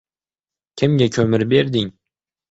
—Kimga 0.81 1.07
ko‘mir 1.17 1.43
berding? 1.51 1.93